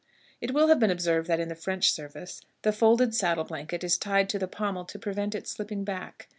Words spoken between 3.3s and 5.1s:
blanket is tied to the pommel to